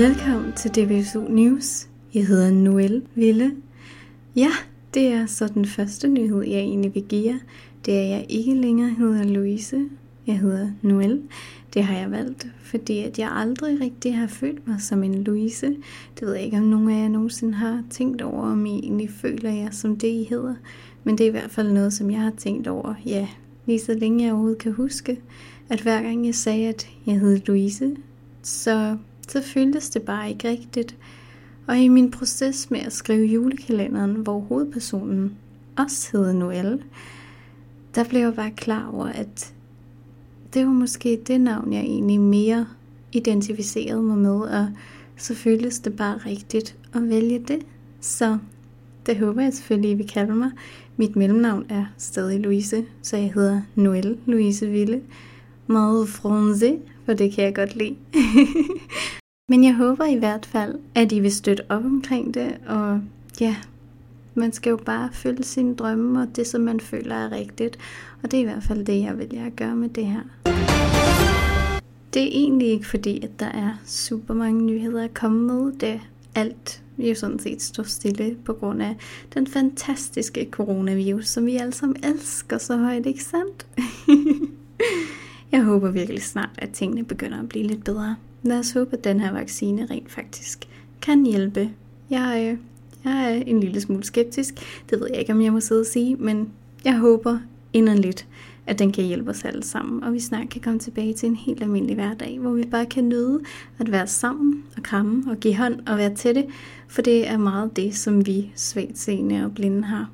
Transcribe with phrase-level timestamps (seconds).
[0.00, 1.88] Velkommen til DBSU News.
[2.14, 3.56] Jeg hedder Noel Ville.
[4.36, 4.50] Ja,
[4.94, 7.38] det er så den første nyhed, jeg egentlig vil give jer.
[7.86, 9.88] Det er, at jeg ikke længere hedder Louise.
[10.26, 11.22] Jeg hedder Noel.
[11.74, 15.66] Det har jeg valgt, fordi at jeg aldrig rigtig har følt mig som en Louise.
[16.20, 19.10] Det ved jeg ikke, om nogen af jer nogensinde har tænkt over, om I egentlig
[19.10, 20.54] føler jer som det, I hedder.
[21.04, 23.28] Men det er i hvert fald noget, som jeg har tænkt over, ja,
[23.66, 25.20] lige så længe jeg overhovedet kan huske,
[25.68, 27.96] at hver gang jeg sagde, at jeg hed Louise,
[28.42, 28.96] så,
[29.30, 30.96] så føltes det bare ikke rigtigt.
[31.66, 35.36] Og i min proces med at skrive julekalenderen, hvor hovedpersonen
[35.78, 36.82] også hedder Noel,
[37.94, 39.54] der blev jeg bare klar over, at
[40.54, 42.66] det var måske det navn, jeg egentlig mere
[43.12, 44.68] identificerede mig med, og
[45.16, 47.58] så føltes det bare rigtigt at vælge det.
[48.00, 48.38] Så
[49.06, 50.50] det håber jeg selvfølgelig, I vil kalde mig.
[50.96, 55.02] Mit mellemnavn er stadig Louise, så jeg hedder Noelle Louise Ville.
[55.66, 57.96] Meget français, for det kan jeg godt lide.
[59.50, 63.00] Men jeg håber i hvert fald, at I vil støtte op omkring det, og
[63.40, 63.56] ja,
[64.34, 67.78] man skal jo bare følge sine drømme og det, som man føler er rigtigt.
[68.22, 70.20] Og det er i hvert fald det, jeg vil at gøre med det her.
[72.14, 75.72] Det er egentlig ikke fordi, at der er super mange nyheder at komme med.
[75.72, 76.00] da
[76.34, 78.96] alt jo sådan set står stille på grund af
[79.34, 83.66] den fantastiske coronavirus, som vi alle sammen elsker så højt, ikke sandt?
[85.52, 88.16] jeg håber virkelig snart, at tingene begynder at blive lidt bedre.
[88.42, 90.68] Lad os håbe, at den her vaccine rent faktisk
[91.02, 91.70] kan hjælpe.
[92.10, 92.58] Jeg, øh,
[93.04, 94.54] jeg er en lille smule skeptisk.
[94.90, 96.48] Det ved jeg ikke, om jeg må sidde og sige, men
[96.84, 97.38] jeg håber
[97.72, 98.26] inderligt,
[98.66, 101.36] at den kan hjælpe os alle sammen, og vi snart kan komme tilbage til en
[101.36, 103.40] helt almindelig hverdag, hvor vi bare kan nyde
[103.78, 106.46] at være sammen og kramme og give hånd og være tætte,
[106.88, 110.10] for det er meget det, som vi svagt seende og blinde har,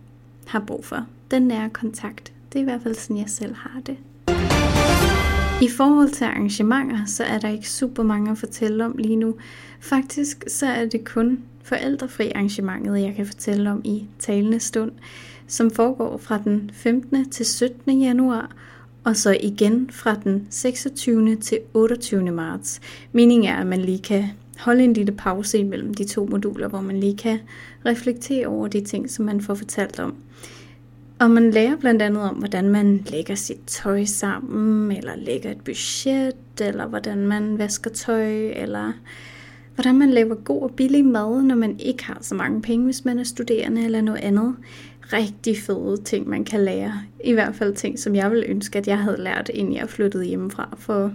[0.46, 1.06] har brug for.
[1.30, 2.32] Den nære kontakt.
[2.52, 3.96] Det er i hvert fald sådan, jeg selv har det.
[5.62, 9.34] I forhold til arrangementer, så er der ikke super mange at fortælle om lige nu.
[9.80, 14.92] Faktisk så er det kun forældrefri arrangementet, jeg kan fortælle om i talende stund
[15.46, 17.30] som foregår fra den 15.
[17.30, 18.00] til 17.
[18.00, 18.50] januar,
[19.04, 21.36] og så igen fra den 26.
[21.36, 22.30] til 28.
[22.30, 22.80] marts.
[23.12, 24.24] Meningen er, at man lige kan
[24.58, 27.38] holde en lille pause imellem de to moduler, hvor man lige kan
[27.86, 30.14] reflektere over de ting, som man får fortalt om.
[31.18, 35.64] Og man lærer blandt andet om, hvordan man lægger sit tøj sammen, eller lægger et
[35.64, 38.92] budget, eller hvordan man vasker tøj, eller
[39.74, 43.04] hvordan man laver god og billig mad, når man ikke har så mange penge, hvis
[43.04, 44.56] man er studerende eller noget andet
[45.12, 47.02] rigtig fede ting, man kan lære.
[47.24, 50.24] I hvert fald ting, som jeg ville ønske, at jeg havde lært, inden jeg flyttede
[50.24, 51.12] hjemmefra for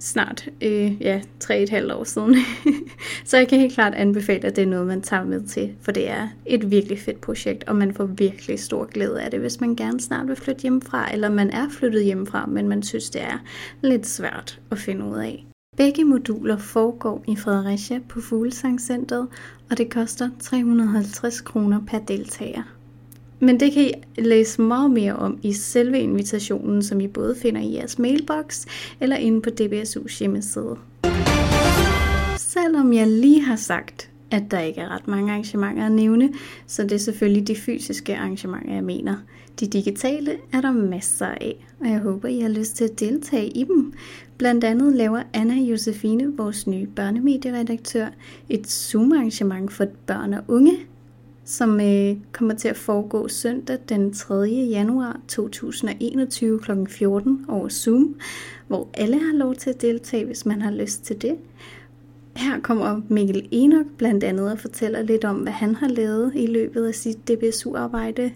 [0.00, 2.36] snart øh, ja, tre et halvt år siden.
[3.24, 5.92] så jeg kan helt klart anbefale, at det er noget, man tager med til, for
[5.92, 9.60] det er et virkelig fedt projekt, og man får virkelig stor glæde af det, hvis
[9.60, 13.22] man gerne snart vil flytte hjemmefra, eller man er flyttet hjemmefra, men man synes, det
[13.22, 13.38] er
[13.82, 15.46] lidt svært at finde ud af.
[15.76, 19.28] Begge moduler foregår i Fredericia på Fuglesangcentret,
[19.70, 22.79] og det koster 350 kroner per deltager.
[23.40, 27.60] Men det kan I læse meget mere om i selve invitationen, som I både finder
[27.60, 28.66] i jeres mailbox
[29.00, 30.76] eller inde på DBSU's hjemmeside.
[32.38, 36.32] Selvom jeg lige har sagt, at der ikke er ret mange arrangementer at nævne,
[36.66, 39.16] så det er selvfølgelig de fysiske arrangementer, jeg mener.
[39.60, 43.48] De digitale er der masser af, og jeg håber, I har lyst til at deltage
[43.48, 43.92] i dem.
[44.38, 48.06] Blandt andet laver Anna Josefine, vores nye børnemedieredaktør,
[48.48, 50.72] et Zoom-arrangement for børn og unge,
[51.50, 54.34] som øh, kommer til at foregå søndag den 3.
[54.48, 56.70] januar 2021 kl.
[56.88, 58.16] 14 over Zoom,
[58.66, 61.36] hvor alle har lov til at deltage, hvis man har lyst til det.
[62.36, 66.46] Her kommer Mikkel Enoch blandt andet og fortæller lidt om, hvad han har lavet i
[66.46, 68.32] løbet af sit DBSU-arbejde.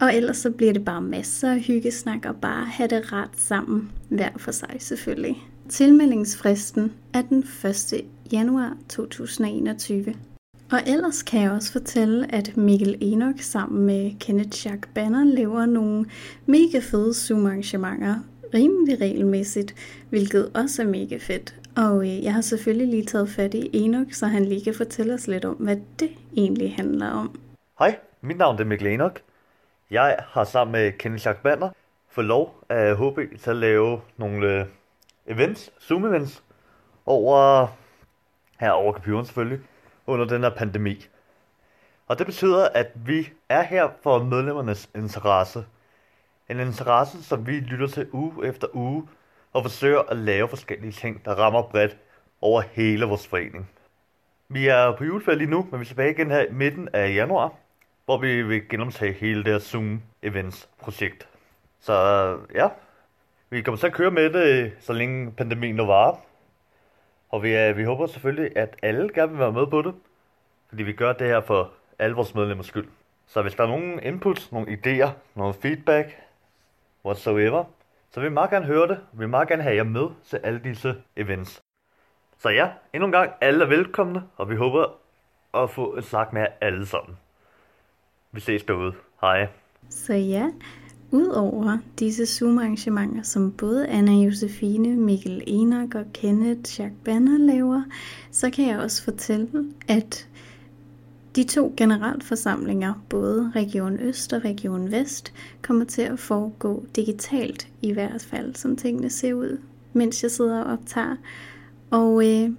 [0.00, 3.90] Og ellers så bliver det bare masser af hyggesnak og bare have det ret sammen,
[4.08, 5.36] hver for sig selvfølgelig.
[5.68, 8.04] Tilmeldingsfristen er den 1.
[8.32, 10.14] januar 2021.
[10.72, 15.66] Og ellers kan jeg også fortælle, at Mikkel Enoch sammen med Kenneth Jack Banner laver
[15.66, 16.06] nogle
[16.46, 18.16] mega fede Zoom-arrangementer
[18.54, 19.74] rimelig regelmæssigt,
[20.10, 21.54] hvilket også er mega fedt.
[21.76, 25.14] Og øh, jeg har selvfølgelig lige taget fat i Enoch, så han lige kan fortælle
[25.14, 27.40] os lidt om, hvad det egentlig handler om.
[27.78, 29.20] Hej, mit navn er Mikkel Enoch.
[29.90, 31.70] Jeg har sammen med Kenneth Jack Banner
[32.08, 34.66] fået lov af HB til at lave nogle øh,
[35.26, 36.42] events, Zoom-events,
[37.06, 37.66] over
[38.60, 39.60] her over computeren selvfølgelig,
[40.06, 41.06] under den her pandemi.
[42.08, 45.64] Og det betyder, at vi er her for medlemmernes interesse.
[46.48, 49.08] En interesse, som vi lytter til uge efter uge,
[49.52, 51.96] og forsøger at lave forskellige ting, der rammer bredt
[52.40, 53.70] over hele vores forening.
[54.48, 57.14] Vi er på juleferie lige nu, men vi er tilbage igen her i midten af
[57.14, 57.52] januar,
[58.04, 61.28] hvor vi vil genoptage hele det her Zoom Events projekt.
[61.80, 61.92] Så
[62.54, 62.68] ja,
[63.50, 66.16] vi kommer til at køre med det, så længe pandemien nu varer.
[67.36, 69.94] Og vi, er, vi håber selvfølgelig, at alle gerne vil være med på det.
[70.68, 72.88] Fordi vi gør det her for alle vores medlemmers skyld.
[73.26, 76.16] Så hvis der er nogen inputs, nogle idéer, nogle feedback,
[77.04, 77.64] whatsoever,
[78.10, 79.00] så vil vi meget gerne høre det.
[79.12, 81.60] Vi vil meget gerne have jer med til alle disse events.
[82.38, 84.86] Så ja, endnu en gang, alle er velkomne, og vi håber
[85.54, 87.18] at få en snak med jer alle sammen.
[88.32, 88.94] Vi ses derude.
[89.20, 89.48] Hej.
[89.90, 90.50] Så ja,
[91.10, 97.82] Udover disse Zoom-arrangementer, som både Anna Josefine, Mikkel Enak og Kenneth Jacques Banner laver,
[98.30, 99.48] så kan jeg også fortælle,
[99.88, 100.28] at
[101.36, 105.32] de to generalforsamlinger, både Region Øst og Region Vest,
[105.62, 109.58] kommer til at foregå digitalt i hvert fald, som tingene ser ud,
[109.92, 111.16] mens jeg sidder og optager.
[111.90, 112.50] Og øh,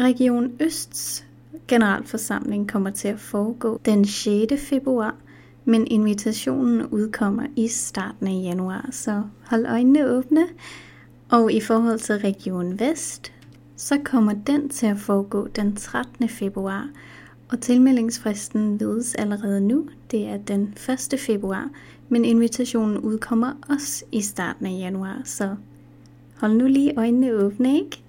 [0.00, 1.24] Region Østs
[1.68, 4.52] generalforsamling kommer til at foregå den 6.
[4.58, 5.14] februar,
[5.68, 10.46] men invitationen udkommer i starten af januar, så hold øjnene åbne.
[11.30, 13.32] Og i forhold til Region Vest,
[13.76, 16.28] så kommer den til at foregå den 13.
[16.28, 16.88] februar,
[17.48, 20.74] og tilmeldingsfristen vides allerede nu, det er den
[21.12, 21.20] 1.
[21.20, 21.70] februar,
[22.08, 25.56] men invitationen udkommer også i starten af januar, så
[26.36, 28.02] hold nu lige øjnene åbne, ikke?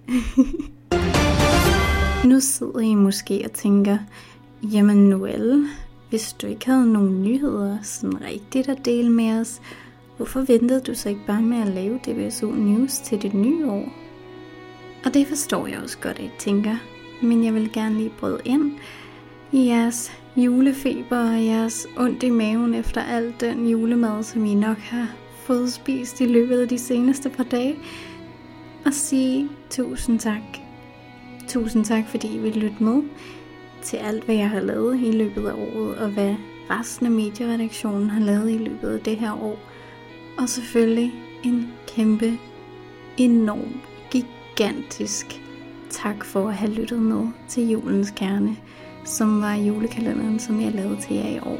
[2.29, 3.97] nu sidder I måske og tænker,
[4.63, 5.65] jamen Noel,
[6.09, 9.61] hvis du ikke havde nogen nyheder sådan rigtigt at dele med os,
[10.17, 13.93] hvorfor ventede du så ikke bare med at lave DBSU News til det nye år?
[15.05, 16.75] Og det forstår jeg også godt, at I tænker,
[17.21, 18.71] men jeg vil gerne lige bryde ind
[19.51, 24.77] i jeres julefeber og jeres ondt i maven efter al den julemad, som I nok
[24.77, 25.07] har
[25.43, 27.75] fået spist i løbet af de seneste par dage,
[28.85, 30.41] og sige tusind tak.
[31.47, 33.01] Tusind tak, fordi I vil lytte med
[33.81, 36.35] til alt, hvad jeg har lavet i løbet af året, og hvad
[36.69, 39.59] resten af medieredaktionen har lavet i løbet af det her år.
[40.37, 42.37] Og selvfølgelig en kæmpe,
[43.17, 43.81] enorm,
[44.11, 45.41] gigantisk
[45.89, 48.57] tak for at have lyttet med til julens kerne,
[49.05, 51.59] som var julekalenderen, som jeg lavede til jer i år.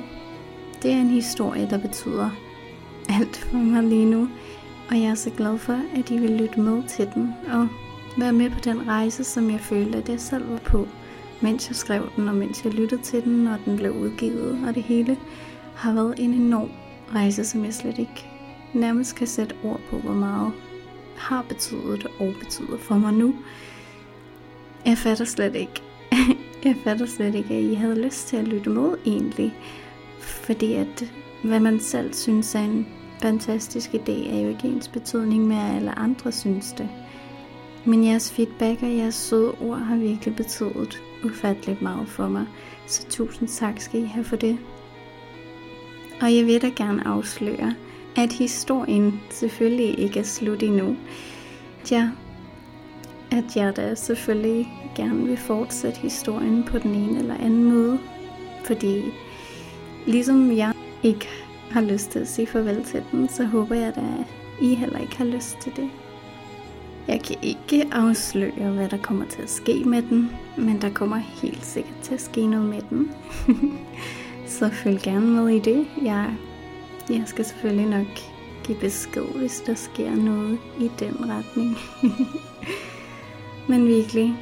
[0.83, 2.30] Det er en historie, der betyder
[3.10, 4.30] alt for mig lige nu,
[4.89, 7.68] og jeg er så glad for, at I vil lytte med til den og
[8.18, 10.88] være med på den rejse, som jeg følte, at jeg selv var på
[11.41, 14.75] mens jeg skrev den, og mens jeg lyttede til den, og den blev udgivet, og
[14.75, 15.18] det hele
[15.75, 16.69] har været en enorm
[17.15, 18.25] rejse, som jeg slet ikke
[18.74, 20.51] nærmest kan sætte ord på, hvor meget
[21.18, 23.36] har betydet og betyder for mig nu.
[24.86, 25.81] Jeg fatter slet ikke,
[26.65, 29.53] jeg fatter slet ikke, at I havde lyst til at lytte med egentlig.
[30.19, 31.13] Fordi at
[31.44, 32.88] hvad man selv synes er en
[33.21, 36.89] fantastisk idé, er jo ikke ens betydning med, at alle andre synes det.
[37.89, 42.45] Men jeres feedback og jeres søde ord har virkelig betydet ufatteligt meget for mig.
[42.88, 44.57] Så tusind tak skal I have for det.
[46.21, 47.75] Og jeg vil da gerne afsløre,
[48.18, 50.97] at historien selvfølgelig ikke er slut endnu.
[51.91, 52.09] Ja,
[53.31, 58.00] at jeg da selvfølgelig gerne vil fortsætte historien på den ene eller anden måde.
[58.65, 59.01] Fordi
[60.07, 61.27] ligesom jeg ikke
[61.71, 64.25] har lyst til at sige farvel til den, så håber jeg da, at
[64.62, 65.89] I heller ikke har lyst til det.
[67.10, 71.18] Jeg kan ikke afsløre, hvad der kommer til at ske med den, men der kommer
[71.18, 73.12] helt sikkert til at ske noget med den.
[74.58, 75.88] så følg gerne med i det.
[76.04, 76.36] Jeg,
[77.10, 78.08] jeg skal selvfølgelig nok
[78.64, 81.78] give besked, hvis der sker noget i den retning.
[83.70, 84.34] men virkelig,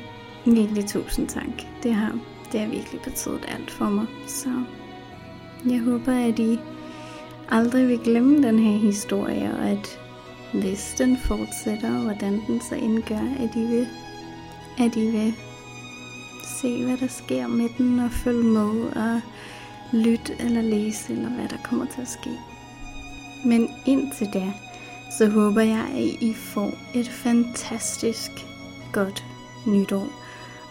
[0.45, 1.63] virkelig tusind tak.
[1.83, 2.19] Det har,
[2.51, 4.05] det har virkelig betydet alt for mig.
[4.25, 4.49] Så
[5.69, 6.59] jeg håber, at I
[7.49, 9.99] aldrig vil glemme den her historie, og at
[10.53, 13.87] hvis den fortsætter, hvordan den så indgør, at I vil,
[14.79, 15.33] at I vil
[16.43, 19.21] se, hvad der sker med den, og følge med, og
[19.93, 22.29] lytte eller læse, eller hvad der kommer til at ske.
[23.45, 24.53] Men indtil da,
[25.17, 28.31] så håber jeg, at I får et fantastisk
[28.93, 29.25] godt
[29.67, 30.07] nytår,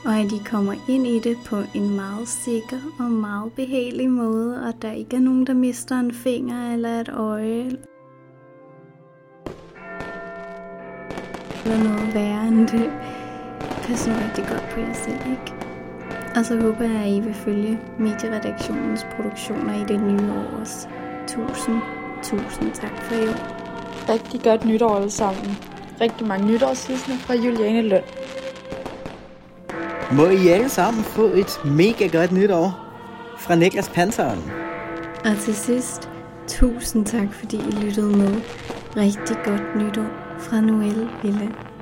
[0.04, 4.66] og at I kommer ind i det på en meget sikker og meget behagelig måde,
[4.66, 7.71] og der ikke er nogen, der mister en finger eller et øje,
[11.66, 12.90] eller noget værre end det.
[13.87, 15.52] Pas nu rigtig godt på jer selv, ikke?
[16.37, 20.88] Og så håber jeg, at I vil følge medieredaktionens produktioner i det nye år også.
[21.26, 21.80] Tusind,
[22.23, 23.56] tusind tak for i år.
[24.08, 25.58] Rigtig godt nytår alle sammen.
[26.00, 28.04] Rigtig mange nytårshilsner fra Juliane Lund.
[30.12, 32.78] Må I alle sammen få et mega godt nytår
[33.38, 34.52] fra Niklas Panteren.
[35.25, 36.11] Og til sidst,
[36.49, 38.40] tusind tak fordi I lyttede med.
[38.96, 41.75] Rigtig godt nytår fra Noel Ville.